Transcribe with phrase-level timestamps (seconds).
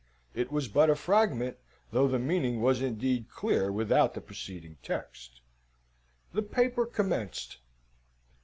[0.33, 1.57] It was but a fragment,
[1.91, 5.41] though the meaning was indeed clear without the preceding text.
[6.33, 7.57] The paper commenced